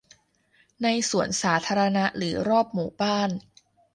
[0.83, 3.29] ในสวนสาธารณะหรือรอบหมู่บ้าน